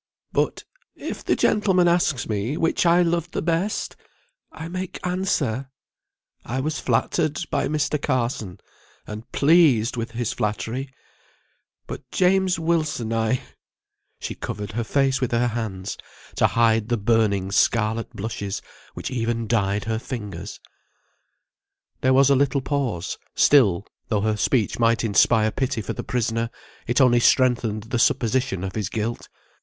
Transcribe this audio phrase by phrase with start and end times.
[0.31, 0.63] "But,
[0.95, 3.95] if the gentleman asks me which I loved the best,
[4.51, 5.69] I make answer,
[6.43, 8.01] I was flattered by Mr.
[8.01, 8.59] Carson,
[9.05, 10.89] and pleased with his flattery;
[11.85, 13.41] but James Wilson I"
[14.19, 15.97] She covered her face with her hands,
[16.37, 18.59] to hide the burning scarlet blushes,
[18.95, 20.59] which even dyed her fingers.
[21.99, 26.49] There was a little pause; still, though her speech might inspire pity for the prisoner,
[26.87, 29.29] it only strengthened the supposition of his guilt.